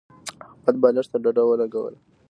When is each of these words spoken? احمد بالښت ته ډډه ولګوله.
احمد 0.49 0.75
بالښت 0.81 1.09
ته 1.11 1.17
ډډه 1.23 1.43
ولګوله. 1.45 1.99